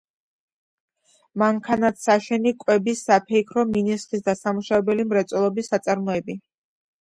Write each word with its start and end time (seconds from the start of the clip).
მანქანათსაშენი, 1.41 2.53
კვების, 2.63 3.03
საფეიქრო, 3.09 3.67
მინის, 3.75 4.07
ხის 4.09 4.25
დასამუშავებელი 4.31 5.07
მრეწველობის 5.13 5.71
საწარმოები. 5.75 6.39